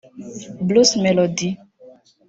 [0.67, 1.51] Bruce Melodie